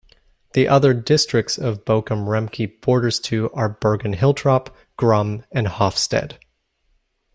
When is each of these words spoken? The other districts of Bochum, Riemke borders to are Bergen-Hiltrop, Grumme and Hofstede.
The 0.53 0.67
other 0.67 0.95
districts 0.95 1.59
of 1.59 1.85
Bochum, 1.85 2.25
Riemke 2.25 2.81
borders 2.81 3.19
to 3.19 3.51
are 3.53 3.69
Bergen-Hiltrop, 3.69 4.69
Grumme 4.97 5.43
and 5.51 5.67
Hofstede. 5.67 6.39